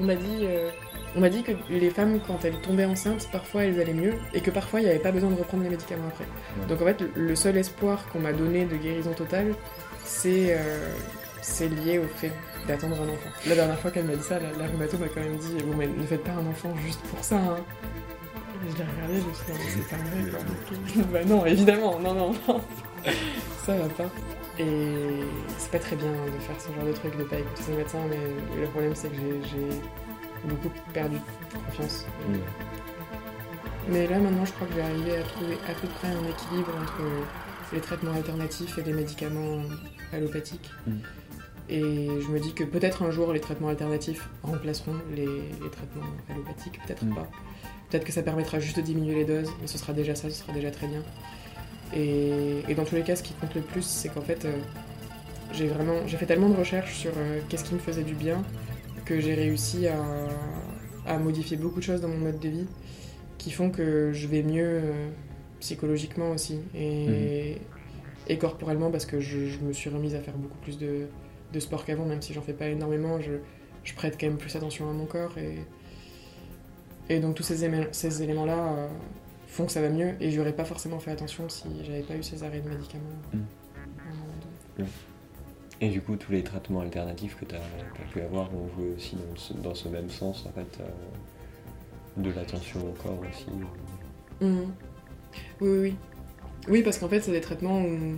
On 0.00 0.04
m'a 0.04 0.14
dit, 0.14 0.40
euh, 0.42 0.70
on 1.16 1.20
m'a 1.20 1.28
dit 1.28 1.42
que 1.42 1.52
les 1.68 1.90
femmes, 1.90 2.18
quand 2.26 2.44
elles 2.44 2.58
tombaient 2.62 2.86
enceintes, 2.86 3.28
parfois 3.30 3.64
elles 3.64 3.78
allaient 3.80 3.92
mieux 3.92 4.14
et 4.32 4.40
que 4.40 4.50
parfois 4.50 4.80
il 4.80 4.84
n'y 4.84 4.90
avait 4.90 4.98
pas 4.98 5.12
besoin 5.12 5.30
de 5.30 5.36
reprendre 5.36 5.62
les 5.64 5.68
médicaments 5.70 6.08
après. 6.08 6.24
Donc 6.68 6.80
en 6.80 6.84
fait, 6.86 7.00
le- 7.02 7.12
le 7.14 7.36
seul 7.36 7.56
espoir 7.58 8.08
qu'on 8.10 8.20
m'a 8.20 8.32
donné 8.32 8.64
de 8.64 8.76
guérison 8.76 9.12
totale, 9.12 9.54
c'est 10.04 10.56
euh, 10.58 10.88
c'est 11.42 11.68
lié 11.68 11.98
au 11.98 12.04
fait 12.16 12.32
d'attendre 12.66 12.96
un 12.96 13.04
enfant. 13.08 13.28
La 13.48 13.54
dernière 13.54 13.78
fois 13.78 13.90
qu'elle 13.90 14.04
m'a 14.04 14.14
dit 14.16 14.22
ça, 14.22 14.38
la, 14.38 14.50
la 14.52 14.70
rhumato 14.70 14.96
m'a 14.96 15.08
quand 15.08 15.20
même 15.20 15.36
dit 15.36 15.56
Bon, 15.66 15.76
mais 15.76 15.88
ne 15.88 16.06
faites 16.06 16.24
pas 16.24 16.32
un 16.32 16.46
enfant 16.46 16.72
juste 16.86 17.02
pour 17.02 17.22
ça. 17.22 17.36
Hein. 17.36 17.56
Je 18.70 18.76
l'ai 18.78 18.84
regardé, 18.84 19.20
je 19.20 19.26
me 19.28 19.34
suis 19.34 19.44
dit 19.46 19.52
mais 19.52 19.70
C'est 19.70 19.88
pas 19.88 20.02
vrai, 20.02 20.30
quoi. 20.30 21.04
bah 21.12 21.24
non, 21.24 21.46
évidemment, 21.46 21.98
non, 21.98 22.14
non, 22.14 22.32
non. 22.48 22.60
ça 23.66 23.76
va 23.76 23.88
pas. 23.88 24.08
Et 24.58 24.66
c'est 25.58 25.70
pas 25.70 25.78
très 25.78 25.96
bien 25.96 26.10
de 26.12 26.38
faire 26.40 26.60
ce 26.60 26.72
genre 26.72 26.84
de 26.84 26.92
truc, 26.92 27.16
de 27.16 27.24
pas 27.24 27.38
écouter 27.38 27.62
ses 27.62 27.72
médecins, 27.72 28.04
mais 28.08 28.18
le 28.60 28.66
problème 28.68 28.94
c'est 28.94 29.08
que 29.08 29.16
j'ai- 29.16 29.80
beaucoup 30.48 30.70
perdu 30.92 31.16
confiance. 31.66 32.04
Mm. 32.28 32.34
Mais 33.88 34.06
là 34.08 34.18
maintenant 34.18 34.44
je 34.44 34.52
crois 34.52 34.66
que 34.66 34.74
j'ai 34.74 34.82
arrivé 34.82 35.16
à 35.18 35.22
trouver 35.22 35.54
à 35.68 35.72
peu 35.80 35.86
près 35.88 36.08
un 36.08 36.28
équilibre 36.28 36.72
entre 36.82 37.00
les 37.72 37.80
traitements 37.80 38.12
alternatifs 38.12 38.76
et 38.78 38.82
les 38.82 38.92
médicaments 38.92 39.62
allopathiques. 40.12 40.70
Mm. 40.86 40.92
Et 41.70 42.08
je 42.20 42.28
me 42.28 42.38
dis 42.40 42.52
que 42.54 42.64
peut-être 42.64 43.02
un 43.04 43.10
jour 43.10 43.32
les 43.32 43.40
traitements 43.40 43.68
alternatifs 43.68 44.28
remplaceront 44.42 44.96
les, 45.14 45.24
les 45.26 45.70
traitements 45.70 46.04
allopathiques, 46.28 46.78
peut-être 46.86 47.04
Mm. 47.04 47.14
pas. 47.14 47.28
Peut-être 47.92 48.06
que 48.06 48.12
ça 48.12 48.22
permettra 48.22 48.58
juste 48.58 48.78
de 48.78 48.80
diminuer 48.80 49.16
les 49.16 49.24
doses, 49.26 49.50
mais 49.60 49.66
ce 49.66 49.76
sera 49.76 49.92
déjà 49.92 50.14
ça, 50.14 50.30
ce 50.30 50.34
sera 50.34 50.54
déjà 50.54 50.70
très 50.70 50.86
bien. 50.86 51.02
Et, 51.94 52.62
et 52.66 52.74
dans 52.74 52.86
tous 52.86 52.94
les 52.94 53.02
cas, 53.02 53.16
ce 53.16 53.22
qui 53.22 53.34
compte 53.34 53.54
le 53.54 53.60
plus, 53.60 53.84
c'est 53.84 54.08
qu'en 54.08 54.22
fait, 54.22 54.46
euh, 54.46 54.56
j'ai 55.52 55.66
vraiment, 55.66 56.06
j'ai 56.06 56.16
fait 56.16 56.24
tellement 56.24 56.48
de 56.48 56.56
recherches 56.56 56.94
sur 56.94 57.12
euh, 57.18 57.40
qu'est-ce 57.50 57.64
qui 57.64 57.74
me 57.74 57.78
faisait 57.78 58.02
du 58.02 58.14
bien 58.14 58.42
que 59.04 59.20
j'ai 59.20 59.34
réussi 59.34 59.88
à, 59.88 60.02
à 61.04 61.18
modifier 61.18 61.58
beaucoup 61.58 61.80
de 61.80 61.84
choses 61.84 62.00
dans 62.00 62.08
mon 62.08 62.16
mode 62.16 62.38
de 62.40 62.48
vie 62.48 62.66
qui 63.36 63.50
font 63.50 63.68
que 63.68 64.10
je 64.14 64.26
vais 64.26 64.42
mieux 64.42 64.80
euh, 64.84 65.10
psychologiquement 65.60 66.30
aussi 66.30 66.60
et, 66.74 67.58
et 68.26 68.38
corporellement 68.38 68.90
parce 68.90 69.04
que 69.04 69.20
je, 69.20 69.48
je 69.48 69.58
me 69.58 69.74
suis 69.74 69.90
remise 69.90 70.14
à 70.14 70.20
faire 70.20 70.38
beaucoup 70.38 70.58
plus 70.62 70.78
de, 70.78 71.08
de 71.52 71.60
sport 71.60 71.84
qu'avant, 71.84 72.06
même 72.06 72.22
si 72.22 72.32
j'en 72.32 72.40
fais 72.40 72.54
pas 72.54 72.68
énormément, 72.68 73.20
je, 73.20 73.32
je 73.84 73.92
prête 73.92 74.16
quand 74.18 74.28
même 74.28 74.38
plus 74.38 74.56
attention 74.56 74.88
à 74.88 74.94
mon 74.94 75.04
corps 75.04 75.36
et, 75.36 75.58
et 77.12 77.20
donc 77.20 77.34
tous 77.34 77.42
ces, 77.42 77.62
éléments-là 78.22 78.72
euh, 78.72 78.88
font 79.46 79.66
que 79.66 79.72
ça 79.72 79.82
va 79.82 79.90
mieux 79.90 80.14
et 80.20 80.30
j'aurais 80.30 80.54
pas 80.54 80.64
forcément 80.64 80.98
fait 80.98 81.10
attention 81.10 81.48
si 81.48 81.64
j'avais 81.84 82.00
pas 82.00 82.16
eu 82.16 82.22
ces 82.22 82.42
arrêts 82.42 82.60
de 82.60 82.68
médicaments. 82.70 83.04
Mm. 83.32 83.36
à 83.36 84.10
un 84.10 84.14
moment 84.14 84.32
donné. 84.76 84.88
Et 85.82 85.88
du 85.88 86.00
coup, 86.00 86.16
tous 86.16 86.32
les 86.32 86.42
traitements 86.42 86.80
alternatifs 86.80 87.36
que 87.36 87.44
tu 87.44 87.54
as, 87.56 88.04
pu 88.12 88.20
avoir 88.22 88.54
ont 88.54 88.68
joué 88.76 88.94
aussi 88.96 89.16
dans 89.16 89.36
ce, 89.36 89.52
dans 89.52 89.74
ce 89.74 89.88
même 89.88 90.08
sens, 90.08 90.46
en 90.46 90.52
fait, 90.52 90.78
euh, 90.80 92.22
de 92.22 92.30
l'attention 92.30 92.80
au 92.88 92.92
corps 92.92 93.18
aussi. 93.28 93.46
Mhm. 94.40 94.72
Oui, 95.60 95.68
oui, 95.68 95.78
oui. 95.80 95.96
Oui, 96.68 96.82
parce 96.82 96.98
qu'en 96.98 97.08
fait, 97.08 97.20
c'est 97.20 97.32
des 97.32 97.40
traitements 97.40 97.82
où, 97.82 98.16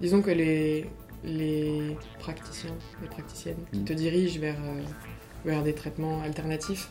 disons 0.00 0.22
que 0.22 0.30
les, 0.30 0.86
les 1.24 1.96
praticiens, 2.20 2.76
les 3.02 3.08
praticiennes 3.08 3.64
qui 3.72 3.80
Mhm. 3.80 3.84
te 3.84 3.92
dirigent 3.92 4.40
vers, 4.40 4.58
euh, 4.62 4.80
vers 5.44 5.62
des 5.64 5.74
traitements 5.74 6.22
alternatifs 6.22 6.90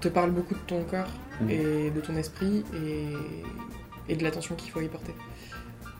te 0.00 0.08
parlent 0.08 0.30
beaucoup 0.32 0.54
de 0.54 0.60
ton 0.66 0.82
corps 0.84 1.10
Mhm. 1.40 1.50
et 1.50 1.90
de 1.90 2.00
ton 2.00 2.16
esprit 2.16 2.64
et, 2.74 3.08
et 4.12 4.16
de 4.16 4.22
l'attention 4.22 4.54
qu'il 4.54 4.70
faut 4.70 4.80
y 4.80 4.88
porter. 4.88 5.14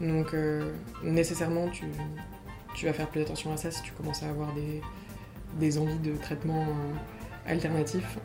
Donc, 0.01 0.33
euh, 0.35 0.73
nécessairement, 1.03 1.69
tu, 1.69 1.85
tu 2.75 2.87
vas 2.87 2.93
faire 2.95 3.09
plus 3.09 3.21
attention 3.23 3.53
à 3.53 3.57
ça 3.59 3.71
si 3.71 3.83
tu 3.83 3.93
commences 3.93 4.23
à 4.23 4.29
avoir 4.31 4.53
des, 4.55 4.81
des 5.61 5.77
envies 5.79 5.99
de 5.99 6.15
traitements 6.17 6.63
euh, 6.63 7.51
alternatifs. 7.51 8.19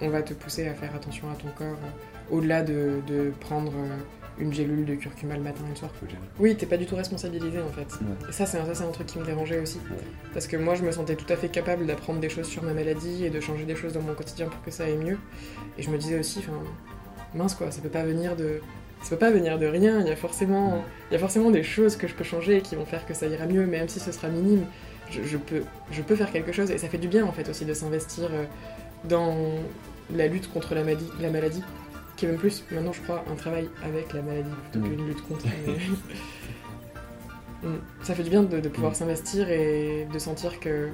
On 0.00 0.08
va 0.08 0.22
te 0.22 0.34
pousser 0.34 0.66
à 0.68 0.74
faire 0.74 0.94
attention 0.94 1.30
à 1.30 1.34
ton 1.34 1.48
corps 1.56 1.78
euh, 1.84 2.34
au-delà 2.36 2.62
de, 2.62 3.00
de 3.06 3.32
prendre 3.40 3.72
euh, 3.76 3.96
une 4.38 4.52
gélule 4.52 4.84
de 4.84 4.94
curcuma 4.94 5.36
le 5.36 5.42
matin 5.42 5.60
et 5.66 5.70
le 5.70 5.76
soir. 5.76 5.90
Faut. 6.00 6.06
Oui, 6.38 6.56
t'es 6.56 6.66
pas 6.66 6.76
du 6.76 6.86
tout 6.86 6.96
responsabilisé 6.96 7.60
en 7.60 7.68
fait. 7.68 8.00
Ouais. 8.00 8.28
Et 8.28 8.32
ça, 8.32 8.46
c'est 8.46 8.58
un, 8.58 8.90
truc 8.90 9.06
qui 9.06 9.18
me 9.18 9.24
dérangeait 9.24 9.60
aussi. 9.60 9.78
Ouais. 9.90 9.96
Parce 10.32 10.46
que 10.46 10.56
moi, 10.56 10.74
je 10.74 10.82
me 10.82 10.90
sentais 10.90 11.16
tout 11.16 11.30
à 11.32 11.36
fait 11.36 11.48
capable 11.48 11.86
d'apprendre 11.86 12.20
des 12.20 12.28
choses 12.28 12.46
sur 12.46 12.62
ma 12.62 12.72
maladie 12.72 13.24
et 13.24 13.30
de 13.30 13.40
changer 13.40 13.64
des 13.64 13.76
choses 13.76 13.92
dans 13.92 14.02
mon 14.02 14.14
quotidien 14.14 14.46
pour 14.46 14.62
que 14.62 14.70
ça 14.70 14.84
aille 14.84 14.96
mieux. 14.96 15.18
Et 15.78 15.82
je 15.82 15.90
me 15.90 15.98
disais 15.98 16.18
aussi, 16.18 16.40
enfin, 16.40 16.58
mince 17.34 17.54
quoi, 17.54 17.70
ça 17.70 17.80
peut 17.80 17.88
pas 17.88 18.04
venir 18.04 18.36
de. 18.36 18.60
Ça 19.02 19.10
peut 19.10 19.18
pas 19.18 19.30
venir 19.30 19.58
de 19.58 19.66
rien, 19.66 20.00
il 20.00 20.06
y, 20.06 20.10
a 20.10 20.16
forcément, 20.16 20.82
il 21.10 21.12
y 21.12 21.16
a 21.16 21.18
forcément 21.18 21.50
des 21.50 21.62
choses 21.62 21.96
que 21.96 22.08
je 22.08 22.14
peux 22.14 22.24
changer 22.24 22.56
et 22.56 22.60
qui 22.62 22.74
vont 22.74 22.86
faire 22.86 23.04
que 23.06 23.12
ça 23.12 23.26
ira 23.26 23.44
mieux, 23.44 23.66
même 23.66 23.86
si 23.86 24.00
ce 24.00 24.12
sera 24.12 24.28
minime. 24.28 24.64
Je, 25.10 25.22
je 25.22 25.36
peux, 25.36 25.62
je 25.90 26.00
peux 26.00 26.16
faire 26.16 26.32
quelque 26.32 26.52
chose 26.52 26.70
et 26.70 26.78
ça 26.78 26.88
fait 26.88 26.96
du 26.96 27.08
bien 27.08 27.26
en 27.26 27.32
fait 27.32 27.46
aussi 27.50 27.66
de 27.66 27.74
s'investir 27.74 28.30
euh, 28.32 28.44
dans 29.04 29.36
la 30.14 30.26
lutte 30.26 30.50
contre 30.52 30.74
la 30.74 30.82
maladie, 30.82 31.08
la 31.20 31.30
maladie, 31.30 31.62
qui 32.16 32.26
est 32.26 32.28
même 32.28 32.38
plus, 32.38 32.64
maintenant 32.70 32.92
je 32.92 33.00
crois, 33.02 33.24
un 33.30 33.34
travail 33.34 33.68
avec 33.84 34.12
la 34.12 34.22
maladie 34.22 34.50
plutôt 34.70 34.86
Mm. 34.86 34.90
qu'une 34.96 35.06
lutte 35.08 35.22
contre. 35.28 35.44
mais- 35.66 35.78
Mm. 37.68 37.78
Ça 38.02 38.14
fait 38.14 38.22
du 38.22 38.28
bien 38.30 38.42
de, 38.42 38.60
de 38.60 38.68
pouvoir 38.68 38.92
Mm. 38.92 38.96
s'investir 38.96 39.48
et 39.50 40.06
de 40.12 40.18
sentir 40.18 40.60
que 40.60 40.88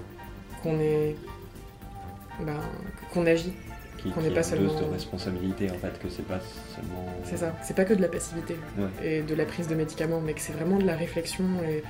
qu'on 0.62 0.79
est 0.79 1.17
ben, 2.41 2.61
qu'on 3.12 3.27
agit. 3.27 3.53
Qu'on 4.15 4.23
n'est 4.23 4.29
a 4.29 4.41
pas 4.41 4.49
une 4.57 4.65
dose 4.65 4.71
seulement- 4.73 4.81
de 4.89 4.93
responsabilité, 4.95 5.71
en 5.71 5.75
fait, 5.75 5.99
que 6.00 6.09
c'est 6.09 6.27
pas 6.27 6.41
seulement. 6.75 7.05
C'est 7.25 7.37
ça. 7.37 7.55
C'est 7.62 7.75
pas 7.77 7.85
que 7.85 7.93
de 7.93 8.00
la 8.00 8.09
passivité 8.09 8.57
Ouais. 8.79 8.89
et 9.19 9.23
de 9.23 9.35
la 9.35 9.45
prise 9.45 9.69
de 9.69 9.75
médicaments, 9.75 10.21
mais 10.21 10.33
que 10.33 10.41
c'est 10.41 10.53
vraiment 10.55 10.79
de 10.79 10.87
la 10.87 10.97
réflexion 10.97 11.45
et 11.69 11.83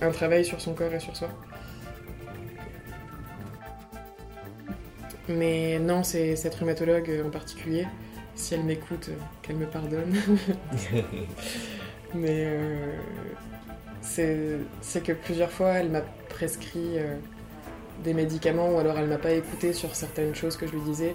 un 0.00 0.10
travail 0.10 0.44
sur 0.44 0.58
son 0.60 0.72
corps 0.72 0.92
et 0.94 1.00
sur 1.00 1.14
soi. 1.16 1.28
Mais 5.28 5.78
non, 5.78 6.02
c'est 6.02 6.34
cette 6.36 6.54
rhumatologue 6.54 7.10
en 7.26 7.30
particulier, 7.30 7.86
si 8.34 8.54
elle 8.54 8.64
m'écoute, 8.64 9.08
euh, 9.08 9.16
qu'elle 9.42 9.56
me 9.56 9.66
pardonne. 9.66 10.14
Mais 12.14 12.44
euh, 12.46 12.96
c'est 14.02 15.02
que 15.02 15.12
plusieurs 15.12 15.50
fois, 15.50 15.72
elle 15.72 15.90
m'a 15.90 16.02
prescrit 16.28 16.98
euh, 16.98 17.16
des 18.02 18.14
médicaments 18.14 18.70
ou 18.70 18.78
alors 18.78 18.98
elle 18.98 19.08
m'a 19.08 19.18
pas 19.18 19.32
écouté 19.32 19.72
sur 19.72 19.94
certaines 19.94 20.34
choses 20.34 20.56
que 20.56 20.66
je 20.66 20.72
lui 20.72 20.82
disais. 20.82 21.14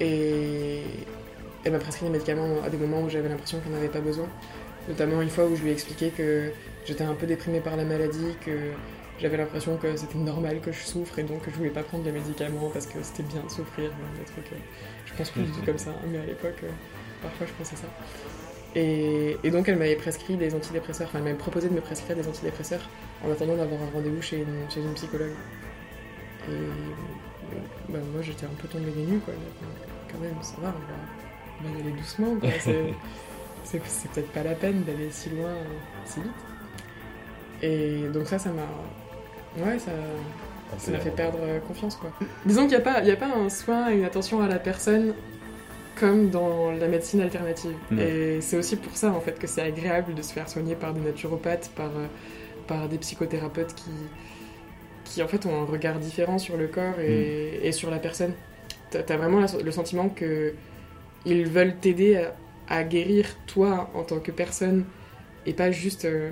Et 0.00 0.82
elle 1.64 1.72
m'a 1.72 1.78
prescrit 1.78 2.06
des 2.06 2.12
médicaments 2.12 2.62
à 2.64 2.70
des 2.70 2.76
moments 2.76 3.02
où 3.02 3.10
j'avais 3.10 3.28
l'impression 3.28 3.60
qu'elle 3.60 3.72
n'en 3.72 3.78
avait 3.78 3.88
pas 3.88 4.00
besoin. 4.00 4.28
Notamment 4.88 5.20
une 5.20 5.30
fois 5.30 5.44
où 5.44 5.54
je 5.54 5.62
lui 5.62 5.70
ai 5.70 5.72
expliqué 5.72 6.10
que 6.10 6.50
j'étais 6.86 7.04
un 7.04 7.14
peu 7.14 7.26
déprimée 7.26 7.60
par 7.60 7.76
la 7.76 7.84
maladie, 7.84 8.36
que 8.44 8.72
j'avais 9.18 9.36
l'impression 9.36 9.76
que 9.76 9.96
c'était 9.96 10.18
normal 10.18 10.60
que 10.60 10.72
je 10.72 10.80
souffre 10.80 11.18
et 11.18 11.22
donc 11.24 11.42
que 11.42 11.50
je 11.50 11.56
voulais 11.56 11.70
pas 11.70 11.82
prendre 11.82 12.04
des 12.04 12.12
médicaments 12.12 12.70
parce 12.72 12.86
que 12.86 13.02
c'était 13.02 13.22
bien 13.24 13.42
de 13.42 13.50
souffrir, 13.50 13.90
des 14.18 14.24
trucs. 14.24 14.52
euh, 14.52 14.56
je 15.06 15.14
pense 15.14 15.30
plus 15.30 15.42
du 15.42 15.50
tout 15.52 15.62
comme 15.64 15.78
ça, 15.78 15.90
hein, 15.90 16.06
mais 16.10 16.18
à 16.18 16.24
l'époque, 16.26 16.58
euh, 16.62 16.70
parfois 17.22 17.46
je 17.46 17.52
pensais 17.52 17.76
ça. 17.76 17.88
Et, 18.74 19.36
et 19.42 19.50
donc 19.50 19.68
elle 19.68 19.78
m'avait 19.78 19.96
prescrit 19.96 20.36
des 20.36 20.54
antidépresseurs, 20.54 21.08
enfin 21.08 21.18
elle 21.18 21.24
m'avait 21.24 21.36
proposé 21.36 21.68
de 21.68 21.74
me 21.74 21.80
prescrire 21.80 22.16
des 22.16 22.28
antidépresseurs 22.28 22.88
en 23.24 23.30
attendant 23.30 23.56
d'avoir 23.56 23.82
un 23.82 23.90
rendez-vous 23.90 24.22
chez 24.22 24.38
une, 24.38 24.70
chez 24.70 24.80
une 24.80 24.94
psychologue. 24.94 25.34
Et 26.48 26.52
euh, 26.52 26.70
bah, 27.88 27.98
moi 28.12 28.22
j'étais 28.22 28.46
un 28.46 28.54
peu 28.60 28.68
tombée 28.68 28.90
des 28.90 29.04
nues 29.04 29.20
quoi. 29.20 29.34
Quand 30.12 30.18
même, 30.18 30.36
ça 30.42 30.54
va, 30.60 30.68
on 30.68 30.92
va, 30.92 31.70
on 31.70 31.72
va 31.72 31.78
y 31.78 31.82
aller 31.82 31.92
doucement 31.92 32.36
quoi. 32.36 32.50
C'est, 33.64 33.80
peut-être 33.80 34.32
pas 34.32 34.42
la 34.42 34.54
peine 34.54 34.82
d'aller 34.84 35.10
si 35.10 35.28
loin, 35.30 35.50
euh, 35.50 35.64
si 36.06 36.20
vite. 36.20 36.32
Et 37.62 38.08
donc 38.08 38.26
ça, 38.26 38.38
ça 38.38 38.50
m'a. 38.50 38.62
Ouais, 39.64 39.78
ça. 39.78 39.90
Ça 40.76 40.90
m'a 40.90 40.98
fait 40.98 41.10
perdre 41.10 41.38
euh, 41.40 41.60
confiance, 41.60 41.96
quoi. 41.96 42.10
Disons 42.44 42.62
qu'il 42.62 42.70
n'y 42.76 42.76
a, 42.76 42.80
pas- 42.80 43.02
y 43.02 43.10
a 43.10 43.16
pas 43.16 43.30
un 43.34 43.48
soin 43.48 43.90
et 43.90 43.94
une 43.96 44.04
attention 44.04 44.42
à 44.42 44.48
la 44.48 44.58
personne 44.58 45.14
comme 45.98 46.28
dans 46.30 46.70
la 46.72 46.88
médecine 46.88 47.20
alternative. 47.22 47.74
Mm. 47.90 47.98
Et 47.98 48.40
c'est 48.42 48.56
aussi 48.58 48.76
pour 48.76 48.94
ça, 48.96 49.10
en 49.10 49.20
fait, 49.20 49.38
que 49.38 49.46
c'est 49.46 49.62
agréable 49.62 50.14
de 50.14 50.20
se 50.22 50.32
faire 50.32 50.48
soigner 50.48 50.74
par 50.74 50.92
des 50.92 51.00
naturopathes, 51.00 51.70
par, 51.74 51.86
euh, 51.96 52.06
par 52.66 52.88
des 52.88 52.98
psychothérapeutes 52.98 53.74
qui, 53.74 53.90
qui, 55.04 55.22
en 55.22 55.28
fait, 55.28 55.46
ont 55.46 55.62
un 55.62 55.64
regard 55.64 55.98
différent 55.98 56.38
sur 56.38 56.56
le 56.58 56.66
corps 56.68 57.00
et, 57.00 57.60
et 57.62 57.72
sur 57.72 57.90
la 57.90 57.98
personne. 57.98 58.32
T'as 58.90 59.00
as 59.08 59.16
vraiment 59.16 59.40
le 59.40 59.70
sentiment 59.72 60.10
que 60.10 60.52
ils 61.24 61.46
veulent 61.46 61.76
t'aider 61.76 62.16
à, 62.16 62.34
à 62.68 62.84
guérir 62.84 63.26
toi 63.46 63.90
en 63.94 64.02
tant 64.02 64.18
que 64.20 64.30
personne 64.32 64.84
et 65.46 65.54
pas 65.54 65.70
juste... 65.70 66.04
euh, 66.04 66.30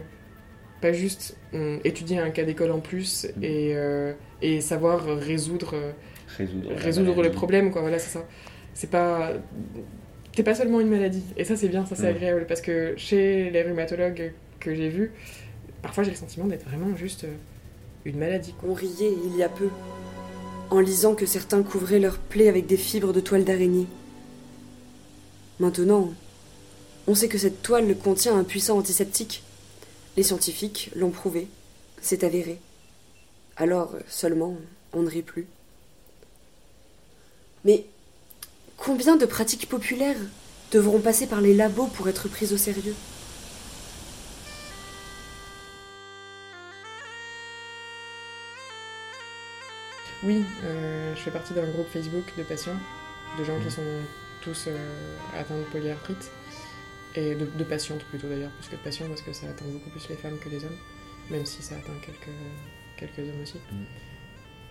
pas 0.81 0.93
juste 0.93 1.37
euh, 1.55 1.79
étudier 1.85 2.19
un 2.19 2.31
cas 2.31 2.45
d'école 2.45 2.71
en 2.71 2.81
plus 2.81 3.27
Mm. 3.37 3.45
et, 3.45 3.73
euh, 3.77 4.13
et 4.43 4.61
savoir 4.61 5.05
résoudre, 5.05 5.75
euh, 5.75 5.93
résoudre, 6.77 7.23
le 7.23 7.31
problème, 7.31 7.71
quoi. 7.71 7.81
Voilà, 7.81 7.99
c'est 7.99 8.11
ça. 8.11 8.25
C'est 8.75 8.91
pas. 8.91 9.33
T'es 10.33 10.43
pas 10.43 10.55
seulement 10.55 10.81
une 10.81 10.91
maladie. 10.91 11.25
Et 11.39 11.45
ça, 11.45 11.57
c'est 11.57 11.69
bien, 11.69 11.87
ça, 11.87 11.97
c'est 11.97 12.03
Mm. 12.13 12.17
agréable. 12.17 12.45
Parce 12.47 12.61
que 12.61 12.95
chez 12.97 13.51
les 13.51 13.63
rhumatologues 13.63 14.33
que 14.61 14.75
j'ai 14.75 14.89
vus, 14.89 15.13
parfois 15.83 16.05
j'ai 16.05 16.11
le 16.11 16.17
sentiment 16.17 16.47
d'être 16.47 16.65
vraiment 16.69 16.95
juste 16.97 17.27
une 18.05 18.19
maladie, 18.19 18.53
quoi. 18.59 18.69
On 18.71 18.75
riait 18.75 19.13
il 19.25 19.37
y 19.37 19.43
a 19.43 19.49
peu, 19.49 19.69
en 20.71 20.81
lisant 20.81 21.15
que 21.15 21.27
certains 21.27 21.63
couvraient 21.63 21.99
leurs 22.01 22.19
plaies 22.19 22.49
avec 22.49 22.67
des 22.67 22.77
fibres 22.77 23.13
de 23.13 23.21
toile 23.21 23.45
d'araignée. 23.45 23.87
Maintenant, 25.59 26.13
on 27.07 27.15
sait 27.15 27.29
que 27.29 27.39
cette 27.39 27.63
toile 27.63 27.97
contient 27.97 28.37
un 28.37 28.45
puissant 28.45 28.77
antiseptique. 28.79 29.43
Les 30.17 30.23
scientifiques 30.23 30.91
l'ont 30.95 31.11
prouvé, 31.11 31.47
c'est 32.01 32.25
avéré. 32.25 32.59
Alors 33.57 33.95
seulement, 34.09 34.57
on 34.93 35.03
ne 35.03 35.11
rit 35.11 35.23
plus. 35.23 35.47
Mais 37.65 37.85
combien 38.77 39.17
de 39.17 39.27
pratiques 39.27 39.69
populaires 39.69 40.17
devront 40.73 41.01
passer 41.01 41.27
par 41.27 41.41
les 41.41 41.55
labos 41.55 41.89
pour 41.89 42.09
être 42.09 42.29
prises 42.29 42.53
au 42.53 42.57
sérieux? 42.57 42.95
Oui, 50.23 50.43
euh, 50.65 51.15
je 51.15 51.21
fais 51.21 51.31
partie 51.31 51.53
d'un 51.53 51.71
groupe 51.71 51.89
Facebook 51.93 52.25
de 52.39 52.43
patients, 52.43 52.77
de 53.39 53.45
gens 53.45 53.61
qui 53.61 53.71
sont 53.71 53.83
tous 54.41 54.65
euh, 54.67 54.77
atteints 55.39 55.59
de 55.59 55.65
polyarthrite, 55.65 56.31
et 57.17 57.35
de, 57.35 57.47
de 57.47 57.65
patientes 57.65 58.05
plutôt 58.05 58.29
d'ailleurs, 58.29 58.51
plus 58.53 58.69
que 58.69 58.77
de 58.77 58.81
patients, 58.83 59.09
parce 59.09 59.23
que 59.23 59.33
ça 59.33 59.47
atteint 59.49 59.65
beaucoup 59.67 59.91
plus 59.91 60.09
les 60.09 60.17
femmes 60.17 60.39
que 60.39 60.49
les 60.49 60.65
hommes, 60.65 60.77
même 61.31 61.47
si 61.47 61.63
ça 61.63 61.75
atteint 61.77 61.99
quelques, 62.05 62.37
quelques 62.97 63.29
hommes 63.29 63.43
aussi. 63.43 63.59
Mm. 63.73 63.85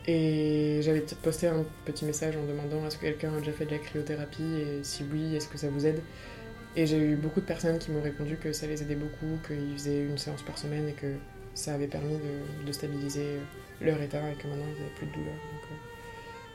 Et 0.07 0.81
j'avais 0.83 1.03
posté 1.23 1.47
un 1.47 1.65
petit 1.83 2.05
message 2.05 2.35
en 2.37 2.43
demandant 2.43 2.85
est-ce 2.85 2.97
que 2.97 3.01
quelqu'un 3.01 3.33
a 3.35 3.39
déjà 3.39 3.51
fait 3.51 3.65
de 3.65 3.71
la 3.71 3.79
cryothérapie, 3.79 4.43
et 4.43 4.83
si 4.83 5.03
oui, 5.11 5.35
est-ce 5.35 5.47
que 5.47 5.57
ça 5.57 5.67
vous 5.69 5.85
aide? 5.85 6.01
Et 6.75 6.85
j'ai 6.85 6.97
eu 6.99 7.15
beaucoup 7.15 7.39
de 7.41 7.45
personnes 7.45 7.79
qui 7.79 7.89
m'ont 7.91 8.01
répondu 8.01 8.37
que 8.37 8.51
ça 8.51 8.67
les 8.67 8.81
aidait 8.83 8.95
beaucoup, 8.95 9.39
qu'ils 9.47 9.73
faisaient 9.73 10.03
une 10.03 10.17
séance 10.17 10.43
par 10.43 10.57
semaine 10.57 10.89
et 10.89 10.93
que 10.93 11.15
ça 11.53 11.73
avait 11.73 11.87
permis 11.87 12.17
de, 12.17 12.65
de 12.67 12.71
stabiliser 12.71 13.21
euh, 13.25 13.39
leur 13.81 14.01
état 14.01 14.19
et 14.29 14.35
que 14.35 14.45
maintenant 14.47 14.65
ils 14.67 14.79
n'avaient 14.81 14.95
plus 14.95 15.07
de 15.07 15.13
douleur. 15.13 15.33
Donc 15.33 15.63
euh, 15.71 15.75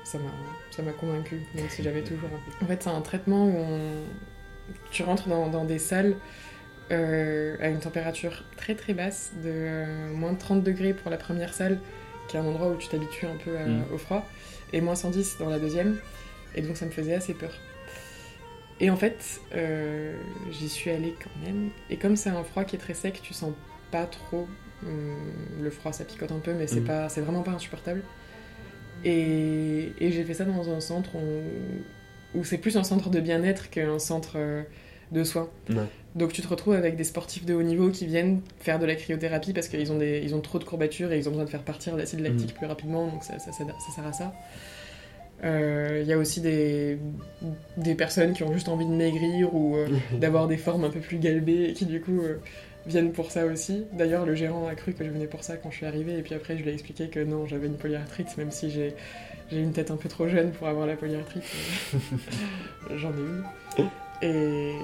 ça 0.05 0.19
m'a 0.19 0.31
ça 0.71 0.83
m'a 0.83 0.93
convaincu, 0.93 1.41
même 1.55 1.69
si 1.71 1.83
j'avais 1.83 2.03
toujours 2.05 2.29
un 2.29 2.39
peu. 2.51 2.65
En 2.65 2.69
fait, 2.69 2.83
c'est 2.83 2.91
un 2.91 3.01
traitement 3.01 3.47
où 3.47 3.57
on- 3.57 4.05
tu 4.91 5.03
rentres 5.03 5.29
dans, 5.29 5.49
dans 5.49 5.65
des 5.65 5.79
salles 5.79 6.15
euh, 6.91 7.57
à 7.61 7.69
une 7.69 7.79
température 7.79 8.45
très 8.57 8.75
très 8.75 8.95
basse, 8.95 9.33
de 9.43 9.49
euh, 9.49 10.13
moins 10.13 10.33
de 10.33 10.39
30 10.39 10.63
degrés 10.65 10.93
pour 10.95 11.11
la 11.11 11.17
première 11.17 11.55
salle, 11.55 11.79
qui 12.29 12.37
est 12.37 12.41
un 12.41 12.45
endroit 12.45 12.69
où 12.69 12.77
tu 12.77 12.89
t'habitues 12.89 13.27
un 13.27 13.37
peu 13.37 13.57
à- 13.57 13.67
Mm. 13.67 13.85
au 13.93 13.99
froid, 13.99 14.29
et 14.73 14.81
moins 14.81 14.95
110 14.97 15.37
dans 15.39 15.49
la 15.49 15.59
deuxième, 15.59 15.99
et 16.55 16.63
donc 16.63 16.77
ça 16.77 16.87
me 16.87 16.91
faisait 16.91 17.15
assez 17.15 17.35
peur. 17.35 17.53
Et 18.81 18.89
en 18.91 18.97
fait, 18.97 19.41
euh, 19.55 20.17
j'y 20.51 20.69
suis 20.69 20.91
allée 20.91 21.15
quand 21.23 21.47
même, 21.47 21.71
et 21.91 21.97
comme 21.97 22.17
c'est 22.17 22.31
un 22.31 22.43
froid 22.43 22.65
qui 22.65 22.77
est 22.77 22.79
très 22.79 22.95
sec, 22.95 23.21
tu 23.23 23.35
sens 23.35 23.53
pas 23.91 24.07
trop 24.07 24.49
hum, 24.85 25.17
le 25.61 25.71
froid, 25.71 25.93
ça 25.93 26.05
picote 26.05 26.33
un 26.33 26.39
peu, 26.39 26.55
mais 26.55 26.67
c'est 26.67 26.81
Mm. 26.81 26.85
pas, 26.85 27.09
c'est 27.09 27.21
vraiment 27.21 27.43
pas 27.43 27.51
insupportable. 27.53 28.03
Et, 29.05 29.93
et 29.99 30.13
j'ai 30.13 30.25
fait 30.25 30.35
ça 30.35 30.45
dans 30.45 30.69
un 30.71 30.81
centre 30.81 31.15
où, 31.17 31.43
où 32.35 32.45
c'est 32.45 32.59
plus 32.59 32.77
un 32.77 32.85
centre 32.85 33.11
de 33.11 33.21
bien-être 33.21 33.71
qu'un 33.71 33.99
centre 33.99 34.33
euh, 34.37 34.63
de 35.13 35.25
soins. 35.25 35.49
Ouais. 35.69 35.77
Donc 36.15 36.33
tu 36.33 36.43
te 36.43 36.49
retrouves 36.49 36.75
avec 36.75 36.97
des 36.97 37.05
sportifs 37.05 37.45
de 37.47 37.55
haut 37.55 37.63
niveau 37.63 37.89
qui 37.91 38.07
viennent 38.07 38.41
faire 38.59 38.79
de 38.79 38.87
la 38.87 38.95
cryothérapie 38.97 39.53
parce 39.53 39.69
qu'ils 39.69 39.93
ont, 39.93 39.99
des, 39.99 40.21
ils 40.25 40.35
ont 40.35 40.41
trop 40.41 40.59
de 40.59 40.65
courbatures 40.65 41.13
et 41.13 41.19
ils 41.19 41.29
ont 41.29 41.31
besoin 41.31 41.45
de 41.45 41.51
faire 41.51 41.63
partir 41.63 41.95
l'acide 41.97 42.21
lactique 42.21 42.55
plus 42.55 42.67
rapidement, 42.67 43.07
donc 43.07 43.23
ça, 43.25 43.39
ça, 43.39 43.53
ça- 43.53 43.65
ça 43.65 43.95
sert 43.95 44.07
à 44.07 44.13
ça. 44.13 44.33
Euh, 45.43 46.01
Il 46.03 46.09
y 46.09 46.13
a 46.13 46.19
aussi 46.19 46.41
des, 46.41 46.99
des 47.77 47.95
personnes 47.95 48.33
qui 48.35 48.43
ont 48.43 48.53
juste 48.53 48.69
envie 48.69 48.85
de 48.87 48.91
maigrir 48.93 49.55
ou 49.55 49.77
euh, 49.77 49.87
d'avoir 50.21 50.49
des 50.49 50.57
formes 50.59 50.85
un 50.85 50.91
peu 50.91 51.01
plus 51.01 51.19
galbées 51.19 51.71
et 51.71 51.73
qui 51.73 51.87
du 51.87 52.01
coup 52.01 52.21
euh, 52.21 52.39
viennent 52.87 53.13
pour 53.13 53.31
ça 53.31 53.47
aussi. 53.47 53.85
D'ailleurs, 53.93 54.27
le 54.27 54.35
gérant 54.35 54.67
a 54.67 54.75
cru 54.75 54.93
que 54.93 55.05
je 55.05 55.11
venais 55.11 55.27
pour 55.27 55.45
ça 55.45 55.57
quand 55.57 55.71
je 55.71 55.77
suis 55.77 55.87
arrivée 55.87 56.19
et 56.19 56.23
puis 56.23 56.35
après 56.35 56.57
je 56.57 56.63
lui 56.63 56.71
ai 56.71 56.73
expliqué 56.73 57.09
que 57.09 57.21
non, 57.21 57.47
j'avais 57.47 57.67
une 57.67 57.77
polyarthrite, 57.77 58.37
même 58.37 58.51
si 58.51 58.71
j'ai 58.71 58.95
une 59.53 59.73
tête 59.73 59.91
un 59.91 59.97
peu 59.97 60.09
trop 60.09 60.29
jeune 60.29 60.53
pour 60.53 60.69
avoir 60.69 60.87
la 60.87 60.97
polyarthrite. 60.97 61.45
J'en 62.97 63.11
ai 63.11 63.21
une. 63.21 63.45
Et, 64.23 64.75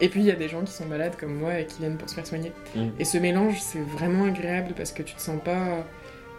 et 0.00 0.08
puis 0.08 0.20
il 0.20 0.26
y 0.26 0.30
a 0.30 0.36
des 0.36 0.48
gens 0.48 0.62
qui 0.62 0.72
sont 0.72 0.86
malades 0.86 1.16
comme 1.16 1.34
moi 1.34 1.58
et 1.58 1.66
qui 1.66 1.78
viennent 1.80 1.98
pour 1.98 2.08
se 2.08 2.14
faire 2.14 2.26
soigner. 2.26 2.52
Mm. 2.74 2.88
Et 2.98 3.04
ce 3.04 3.18
mélange, 3.18 3.60
c'est 3.60 3.80
vraiment 3.80 4.24
agréable 4.24 4.74
parce 4.76 4.92
que 4.92 5.02
tu 5.02 5.14
te 5.14 5.20
sens 5.20 5.40
pas 5.42 5.84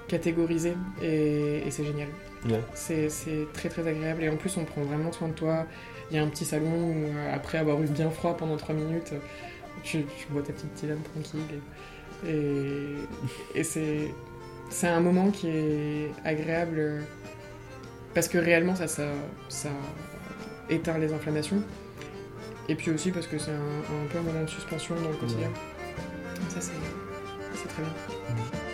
catégorisé 0.08 0.74
et, 1.01 1.63
et 1.65 1.72
c'est 1.72 1.86
génial. 1.86 2.10
Ouais. 2.50 2.60
C'est 2.74 3.08
très 3.53 3.70
très 3.70 3.88
agréable 3.88 4.24
et 4.24 4.29
en 4.29 4.36
plus 4.36 4.58
on 4.58 4.65
prend 4.65 4.81
vraiment 4.81 5.12
soin 5.12 5.27
de 5.27 5.34
toi. 5.34 5.65
Il 6.10 6.17
y 6.17 6.20
a 6.20 6.24
un 6.24 6.27
petit 6.27 6.43
salon 6.43 6.89
où 6.89 7.05
euh, 7.05 7.36
après 7.36 7.58
avoir 7.58 7.81
eu 7.81 7.86
bien 7.86 8.10
froid 8.10 8.36
pendant 8.36 8.58
3 8.58 8.75
minutes, 8.75 9.13
tu, 9.84 10.04
tu 10.06 10.28
bois 10.30 10.42
ta 10.42 10.54
petite 10.54 10.74
tisane 10.75 11.01
tranquille. 11.13 11.42
Et, 12.25 12.32
et, 12.32 13.60
et 13.60 13.63
c'est 13.63 14.13
c'est 14.70 14.88
un 14.88 15.01
moment 15.01 15.32
qui 15.32 15.50
est 15.50 16.12
agréable 16.24 17.04
parce 18.13 18.28
que 18.28 18.38
réellement 18.38 18.75
ça, 18.75 18.88
ça, 18.88 19.08
ça 19.50 19.70
éteint 20.70 20.98
les 20.98 21.12
inflammations. 21.13 21.62
Et 22.70 22.75
puis 22.75 22.92
aussi 22.92 23.12
parce 23.12 23.28
que 23.28 23.38
c'est 23.38 23.51
un, 23.51 23.56
un 23.56 24.08
peu 24.10 24.20
un 24.20 24.22
moment 24.22 24.44
de 24.44 24.50
suspension 24.50 24.96
dans 24.96 25.10
le 25.10 25.18
quotidien. 25.18 25.50
Ça 26.50 26.62
c'est 26.62 26.72
c'est 27.56 27.68
très 27.68 27.84
bien. 27.84 28.71